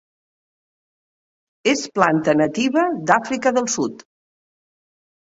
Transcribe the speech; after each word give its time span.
És 1.73 1.83
planta 1.97 2.35
nativa 2.39 2.85
d'Àfrica 3.11 3.53
del 3.59 3.69
Sud. 3.75 4.01